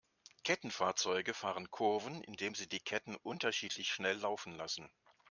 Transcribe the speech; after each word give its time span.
Kettenfahrzeuge 0.43 1.35
fahren 1.35 1.69
Kurven, 1.69 2.23
indem 2.23 2.55
sie 2.55 2.67
die 2.67 2.79
Ketten 2.79 3.15
unterschiedlich 3.17 3.89
schnell 3.93 4.17
laufen 4.17 4.55
lassen. 4.55 4.89